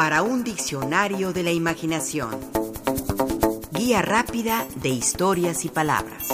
[0.00, 2.30] para un diccionario de la imaginación.
[3.70, 6.26] Guía rápida de historias y palabras.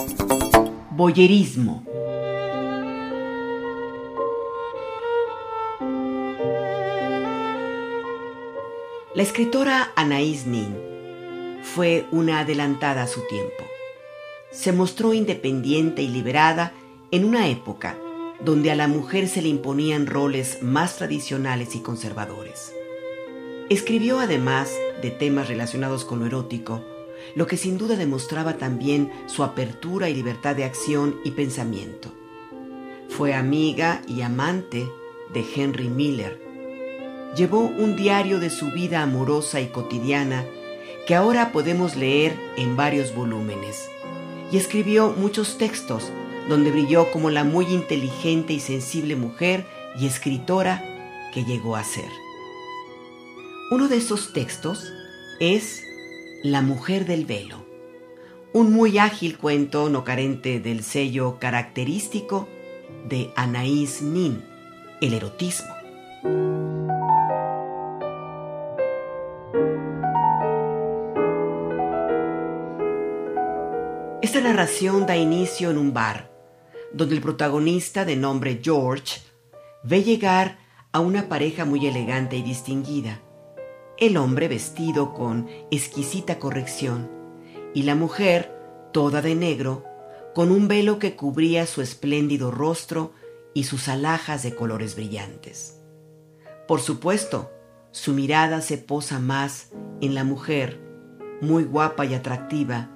[0.91, 1.83] Boyerismo.
[9.13, 10.73] La escritora Anaïs Nin
[11.61, 13.65] fue una adelantada a su tiempo.
[14.49, 16.71] Se mostró independiente y liberada
[17.11, 17.97] en una época
[18.39, 22.76] donde a la mujer se le imponían roles más tradicionales y conservadores.
[23.69, 24.71] Escribió además
[25.01, 26.83] de temas relacionados con lo erótico,
[27.35, 32.13] lo que sin duda demostraba también su apertura y libertad de acción y pensamiento.
[33.09, 34.87] Fue amiga y amante
[35.33, 36.47] de Henry Miller,
[37.35, 40.45] llevó un diario de su vida amorosa y cotidiana
[41.05, 43.89] que ahora podemos leer en varios volúmenes.
[44.51, 46.11] Y escribió muchos textos
[46.49, 49.65] donde brilló como la muy inteligente y sensible mujer
[49.99, 50.83] y escritora
[51.33, 52.26] que llegó a ser.
[53.69, 54.93] Uno de esos textos
[55.41, 55.83] es
[56.41, 57.65] La mujer del velo,
[58.53, 62.47] un muy ágil cuento no carente del sello característico
[63.09, 64.41] de Anaïs Nin,
[65.01, 65.67] el erotismo.
[74.21, 76.31] Esta narración da inicio en un bar,
[76.93, 79.19] donde el protagonista de nombre George
[79.83, 80.57] ve llegar
[80.93, 83.26] a una pareja muy elegante y distinguida.
[83.97, 87.09] El hombre vestido con exquisita corrección
[87.73, 88.55] y la mujer
[88.93, 89.85] toda de negro,
[90.35, 93.13] con un velo que cubría su espléndido rostro
[93.55, 95.81] y sus alhajas de colores brillantes.
[96.67, 97.51] Por supuesto,
[97.89, 100.79] su mirada se posa más en la mujer,
[101.41, 102.91] muy guapa y atractiva,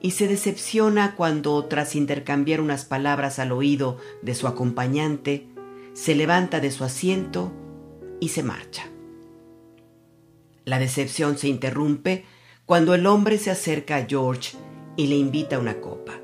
[0.00, 5.48] y se decepciona cuando, tras intercambiar unas palabras al oído de su acompañante,
[5.92, 7.52] se levanta de su asiento
[8.18, 8.91] y se marcha.
[10.64, 12.24] La decepción se interrumpe
[12.66, 14.56] cuando el hombre se acerca a George
[14.96, 16.20] y le invita a una copa.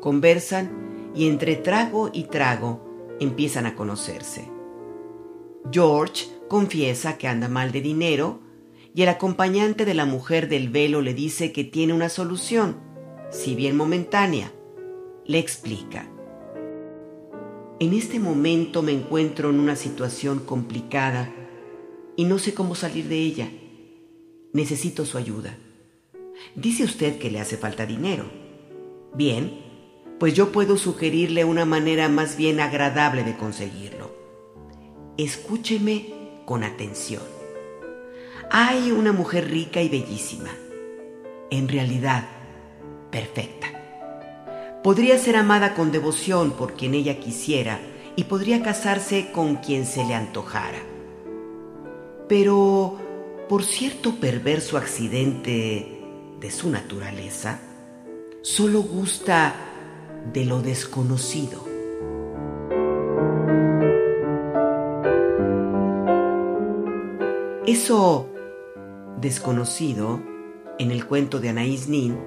[0.00, 4.50] Conversan y entre trago y trago empiezan a conocerse.
[5.72, 8.40] George confiesa que anda mal de dinero
[8.94, 12.76] y el acompañante de la mujer del velo le dice que tiene una solución,
[13.30, 14.52] si bien momentánea.
[15.24, 16.08] Le explica.
[17.80, 21.32] En este momento me encuentro en una situación complicada
[22.18, 23.48] y no sé cómo salir de ella.
[24.52, 25.56] Necesito su ayuda.
[26.56, 28.24] Dice usted que le hace falta dinero.
[29.14, 29.60] Bien,
[30.18, 34.10] pues yo puedo sugerirle una manera más bien agradable de conseguirlo.
[35.16, 36.12] Escúcheme
[36.44, 37.22] con atención.
[38.50, 40.50] Hay una mujer rica y bellísima,
[41.50, 42.26] en realidad
[43.12, 43.68] perfecta.
[44.82, 47.78] Podría ser amada con devoción por quien ella quisiera
[48.16, 50.97] y podría casarse con quien se le antojara.
[52.28, 52.96] Pero
[53.48, 56.02] por cierto perverso accidente
[56.38, 57.60] de su naturaleza,
[58.42, 59.54] solo gusta
[60.32, 61.64] de lo desconocido.
[67.66, 68.28] Eso
[69.20, 70.22] desconocido
[70.78, 72.18] en el cuento de Anaïs Nin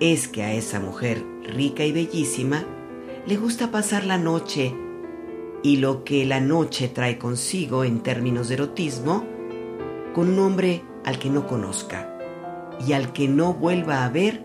[0.00, 2.64] es que a esa mujer rica y bellísima
[3.26, 4.74] le gusta pasar la noche
[5.64, 9.24] y lo que la noche trae consigo en términos de erotismo
[10.14, 12.18] con un hombre al que no conozca
[12.86, 14.44] y al que no vuelva a ver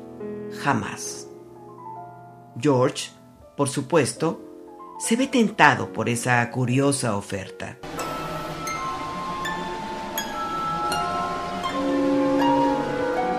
[0.62, 1.28] jamás.
[2.57, 3.12] George,
[3.57, 4.41] por supuesto,
[4.97, 7.78] se ve tentado por esa curiosa oferta.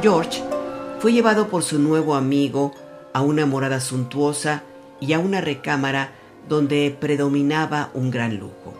[0.03, 0.43] George
[0.99, 2.75] fue llevado por su nuevo amigo
[3.15, 4.65] a una morada suntuosa
[5.01, 8.75] y a una recámara donde predominaba un gran lujo.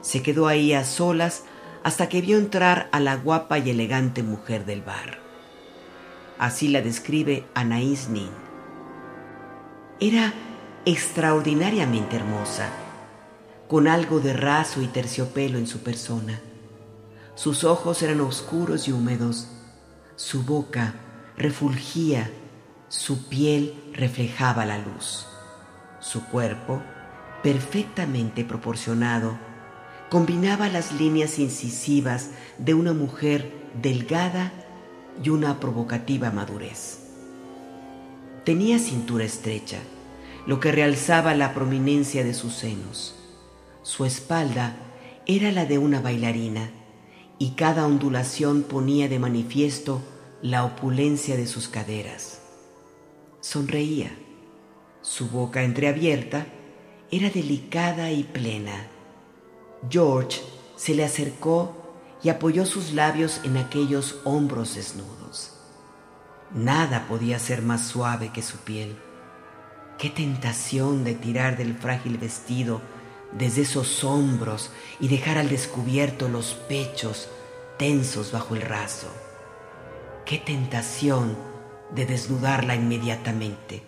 [0.00, 1.44] Se quedó ahí a solas
[1.82, 5.18] hasta que vio entrar a la guapa y elegante mujer del bar.
[6.38, 8.30] Así la describe Anaïs Nin.
[10.00, 10.34] Era
[10.84, 12.68] extraordinariamente hermosa,
[13.68, 16.40] con algo de raso y terciopelo en su persona.
[17.34, 19.48] Sus ojos eran oscuros y húmedos,
[20.16, 20.94] su boca
[21.36, 22.30] refulgía,
[22.88, 25.26] su piel reflejaba la luz.
[26.00, 26.82] Su cuerpo,
[27.42, 29.38] perfectamente proporcionado,
[30.10, 34.52] combinaba las líneas incisivas de una mujer delgada
[35.22, 37.00] y una provocativa madurez.
[38.44, 39.78] Tenía cintura estrecha,
[40.46, 43.16] lo que realzaba la prominencia de sus senos.
[43.82, 44.76] Su espalda
[45.26, 46.70] era la de una bailarina
[47.38, 50.00] y cada ondulación ponía de manifiesto
[50.42, 52.40] la opulencia de sus caderas.
[53.40, 54.25] Sonreía.
[55.06, 56.48] Su boca entreabierta
[57.12, 58.88] era delicada y plena.
[59.88, 60.42] George
[60.74, 61.94] se le acercó
[62.24, 65.52] y apoyó sus labios en aquellos hombros desnudos.
[66.52, 68.96] Nada podía ser más suave que su piel.
[69.96, 72.80] Qué tentación de tirar del frágil vestido
[73.30, 77.28] desde esos hombros y dejar al descubierto los pechos
[77.78, 79.06] tensos bajo el raso.
[80.24, 81.36] Qué tentación
[81.94, 83.84] de desnudarla inmediatamente.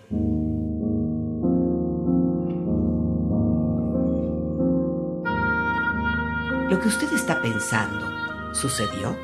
[6.69, 8.07] Lo que usted está pensando
[8.53, 9.17] sucedió.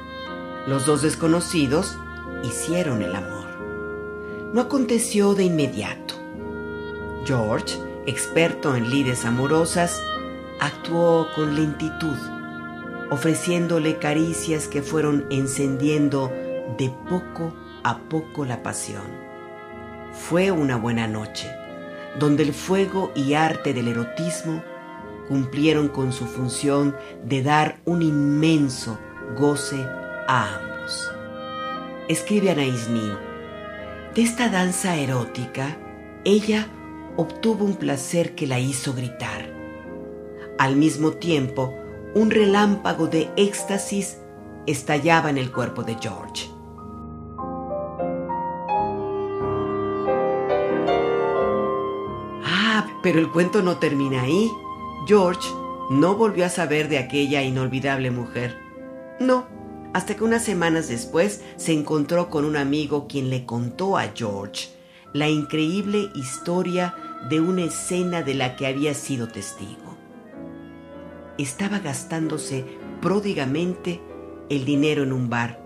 [0.67, 1.99] Los dos desconocidos
[2.43, 3.44] hicieron el amor.
[4.55, 6.14] No aconteció de inmediato.
[7.26, 10.02] George, experto en lides amorosas,
[10.58, 12.17] actuó con lentitud,
[13.11, 16.32] ofreciéndole caricias que fueron encendiendo
[16.79, 17.52] de poco
[17.82, 19.05] a poco la pasión.
[20.12, 21.50] Fue una buena noche,
[22.19, 24.62] donde el fuego y arte del erotismo
[25.29, 26.94] cumplieron con su función
[27.25, 28.99] de dar un inmenso
[29.38, 29.85] goce
[30.29, 31.11] a ambos.
[32.09, 33.12] Escribe Anaïs Nin,
[34.15, 35.76] de esta danza erótica,
[36.25, 36.69] ella
[37.17, 39.53] obtuvo un placer que la hizo gritar.
[40.59, 41.75] Al mismo tiempo,
[42.15, 44.19] un relámpago de éxtasis
[44.67, 46.49] estallaba en el cuerpo de George.
[52.44, 54.50] Ah, pero el cuento no termina ahí.
[55.06, 55.46] George
[55.90, 58.56] no volvió a saber de aquella inolvidable mujer.
[59.20, 59.46] No,
[59.92, 64.68] hasta que unas semanas después se encontró con un amigo quien le contó a George
[65.12, 66.94] la increíble historia
[67.28, 69.96] de una escena de la que había sido testigo.
[71.38, 72.64] Estaba gastándose
[73.00, 74.00] pródigamente
[74.48, 75.62] el dinero en un bar,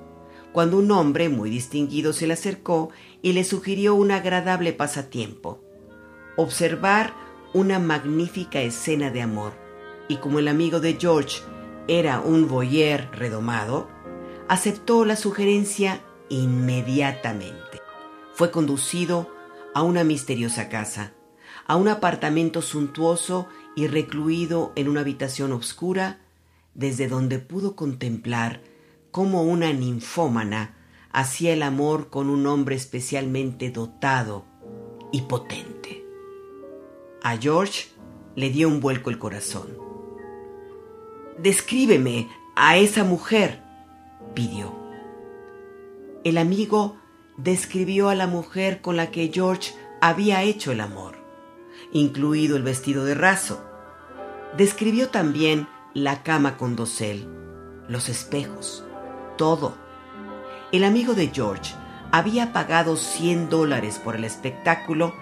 [0.52, 2.90] cuando un hombre muy distinguido se le acercó
[3.22, 5.60] y le sugirió un agradable pasatiempo,
[6.36, 9.52] observar una magnífica escena de amor,
[10.08, 11.42] y como el amigo de George
[11.86, 13.88] era un voyeur redomado,
[14.48, 17.80] aceptó la sugerencia inmediatamente.
[18.34, 19.30] Fue conducido
[19.74, 21.12] a una misteriosa casa,
[21.66, 26.20] a un apartamento suntuoso y recluido en una habitación oscura,
[26.74, 28.60] desde donde pudo contemplar
[29.10, 30.76] cómo una ninfómana
[31.10, 34.44] hacía el amor con un hombre especialmente dotado
[35.12, 36.07] y potente.
[37.22, 37.88] A George
[38.36, 39.76] le dio un vuelco el corazón.
[41.38, 43.62] Descríbeme a esa mujer,
[44.34, 44.72] pidió.
[46.24, 46.96] El amigo
[47.36, 51.16] describió a la mujer con la que George había hecho el amor,
[51.92, 53.64] incluido el vestido de raso.
[54.56, 57.28] Describió también la cama con dosel,
[57.88, 58.84] los espejos,
[59.36, 59.76] todo.
[60.72, 61.74] El amigo de George
[62.10, 65.14] había pagado 100 dólares por el espectáculo,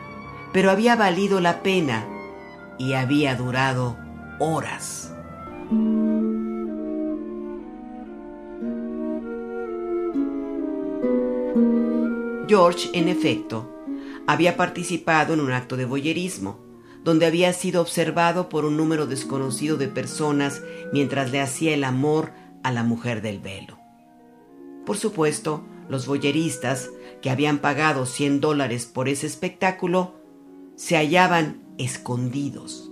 [0.56, 2.08] pero había valido la pena
[2.78, 3.98] y había durado
[4.38, 5.12] horas.
[12.48, 13.70] George, en efecto,
[14.26, 16.58] había participado en un acto de boyerismo,
[17.04, 22.32] donde había sido observado por un número desconocido de personas mientras le hacía el amor
[22.62, 23.78] a la mujer del velo.
[24.86, 26.88] Por supuesto, los boyeristas,
[27.20, 30.15] que habían pagado 100 dólares por ese espectáculo,
[30.76, 32.90] se hallaban escondidos.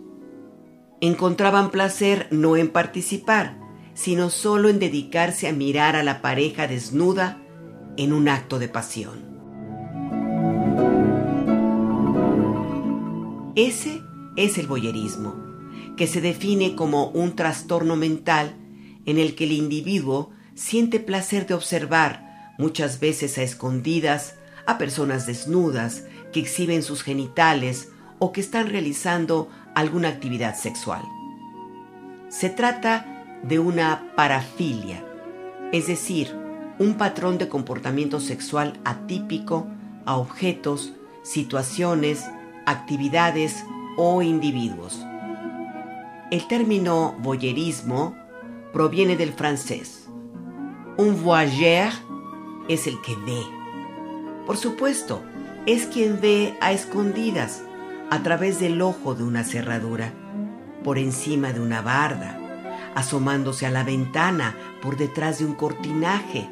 [1.00, 3.58] Encontraban placer no en participar,
[3.92, 7.38] sino solo en dedicarse a mirar a la pareja desnuda
[7.96, 9.34] en un acto de pasión.
[13.54, 14.02] Ese
[14.36, 15.36] es el boyerismo,
[15.96, 18.56] que se define como un trastorno mental
[19.06, 24.36] en el que el individuo siente placer de observar, muchas veces a escondidas,
[24.66, 31.02] a personas desnudas que exhiben sus genitales o que están realizando alguna actividad sexual.
[32.28, 35.06] Se trata de una parafilia,
[35.70, 36.36] es decir,
[36.80, 39.68] un patrón de comportamiento sexual atípico
[40.06, 42.24] a objetos, situaciones,
[42.66, 43.64] actividades
[43.96, 45.06] o individuos.
[46.32, 48.16] El término voyerismo
[48.72, 50.08] proviene del francés.
[50.96, 51.92] Un voyeur
[52.68, 53.40] es el que ve.
[54.46, 55.22] Por supuesto,
[55.66, 57.62] es quien ve a escondidas
[58.10, 60.12] a través del ojo de una cerradura,
[60.82, 62.38] por encima de una barda,
[62.94, 66.48] asomándose a la ventana por detrás de un cortinaje,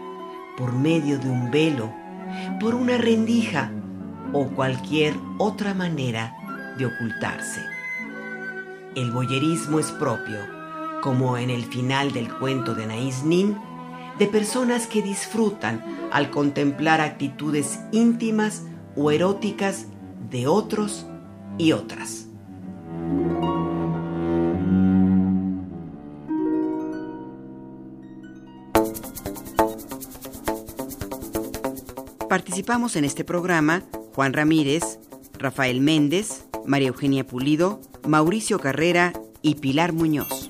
[0.56, 1.92] por medio de un velo,
[2.58, 3.70] por una rendija
[4.32, 6.34] o cualquier otra manera
[6.78, 7.60] de ocultarse.
[8.94, 10.38] El boyerismo es propio,
[11.02, 13.58] como en el final del cuento de Anaïs Nin,
[14.18, 18.62] de personas que disfrutan al contemplar actitudes íntimas
[18.96, 19.86] o eróticas
[20.30, 21.06] de otros
[21.58, 22.26] y otras.
[32.28, 33.82] Participamos en este programa
[34.14, 34.98] Juan Ramírez,
[35.38, 40.41] Rafael Méndez, María Eugenia Pulido, Mauricio Carrera y Pilar Muñoz.